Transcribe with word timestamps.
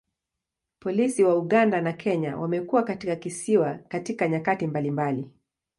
Polisi 0.79 1.23
wa 1.23 1.35
Uganda 1.35 1.81
na 1.81 1.93
Kenya 1.93 2.37
wamekuwa 2.37 2.83
katika 2.83 3.15
kisiwa 3.15 3.73
katika 3.75 4.27
nyakati 4.27 4.67
mbalimbali. 4.67 5.29